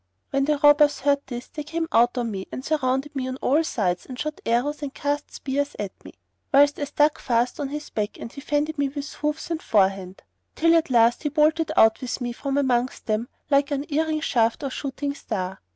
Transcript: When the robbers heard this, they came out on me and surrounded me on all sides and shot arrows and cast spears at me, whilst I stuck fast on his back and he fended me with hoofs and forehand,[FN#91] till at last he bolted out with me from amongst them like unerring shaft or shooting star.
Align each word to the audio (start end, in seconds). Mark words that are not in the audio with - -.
When 0.31 0.45
the 0.45 0.57
robbers 0.57 1.01
heard 1.01 1.21
this, 1.27 1.47
they 1.49 1.61
came 1.63 1.87
out 1.91 2.17
on 2.17 2.31
me 2.31 2.47
and 2.51 2.65
surrounded 2.65 3.15
me 3.15 3.27
on 3.27 3.35
all 3.37 3.63
sides 3.63 4.07
and 4.07 4.17
shot 4.19 4.41
arrows 4.47 4.81
and 4.81 4.91
cast 4.91 5.29
spears 5.31 5.75
at 5.77 5.91
me, 6.03 6.13
whilst 6.51 6.79
I 6.79 6.85
stuck 6.85 7.19
fast 7.19 7.59
on 7.59 7.67
his 7.69 7.91
back 7.91 8.19
and 8.19 8.33
he 8.33 8.41
fended 8.41 8.79
me 8.79 8.89
with 8.89 9.13
hoofs 9.13 9.51
and 9.51 9.61
forehand,[FN#91] 9.61 10.23
till 10.55 10.75
at 10.75 10.89
last 10.89 11.21
he 11.21 11.29
bolted 11.29 11.71
out 11.77 12.01
with 12.01 12.19
me 12.19 12.31
from 12.33 12.57
amongst 12.57 13.05
them 13.05 13.29
like 13.51 13.69
unerring 13.69 14.21
shaft 14.21 14.63
or 14.63 14.71
shooting 14.71 15.13
star. 15.13 15.61